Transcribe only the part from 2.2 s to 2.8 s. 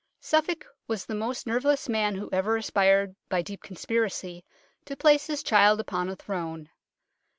ever